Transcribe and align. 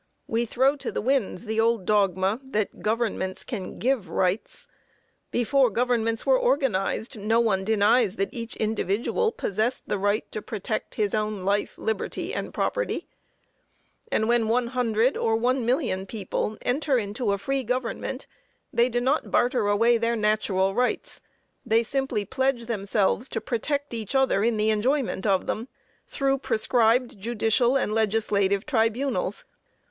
We 0.25 0.45
throw 0.45 0.75
to 0.77 0.91
the 0.91 0.99
winds 0.99 1.45
the 1.45 1.59
old 1.59 1.85
dogma 1.85 2.41
that 2.43 2.79
governments 2.81 3.43
can 3.43 3.77
give 3.77 4.09
rights. 4.09 4.67
Before 5.29 5.69
governments 5.69 6.25
were 6.25 6.39
organized, 6.39 7.19
no 7.19 7.39
one 7.39 7.63
denies 7.63 8.15
that 8.15 8.33
each 8.33 8.55
individual 8.55 9.31
possessed 9.31 9.87
the 9.87 9.99
right 9.99 10.25
to 10.31 10.41
protect 10.41 10.95
his 10.95 11.13
own 11.13 11.45
life, 11.45 11.77
liberty 11.77 12.33
and 12.33 12.51
property. 12.51 13.07
And 14.11 14.27
when 14.27 14.47
100 14.47 15.15
or 15.15 15.37
1,000,000 15.37 16.07
people 16.07 16.57
enter 16.63 16.97
into 16.97 17.31
a 17.31 17.37
free 17.37 17.63
government, 17.63 18.25
they 18.73 18.89
do 18.89 19.01
not 19.01 19.29
barter 19.29 19.67
away 19.67 19.99
their 19.99 20.15
natural 20.15 20.73
rights; 20.73 21.21
they 21.63 21.83
simply 21.83 22.25
pledge 22.25 22.65
themselves 22.65 23.29
to 23.29 23.39
protect 23.39 23.93
each 23.93 24.15
other 24.15 24.43
in 24.43 24.57
the 24.57 24.71
enjoyment 24.71 25.27
of 25.27 25.45
them, 25.45 25.67
through 26.07 26.39
prescribed 26.39 27.19
judicial 27.19 27.77
and 27.77 27.93
legislative 27.93 28.65
tribunals. 28.65 29.45